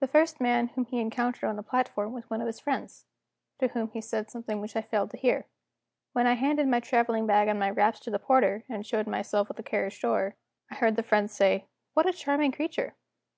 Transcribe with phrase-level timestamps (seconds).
[0.00, 3.06] The first man whom he encountered on the platform was one of his friends;
[3.60, 5.46] to whom he said something which I failed to hear.
[6.12, 9.48] When I handed my traveling bag and my wraps to the porter, and showed myself
[9.48, 10.36] at the carriage door,
[10.70, 11.64] I heard the friend say:
[11.94, 12.94] "What a charming creature!"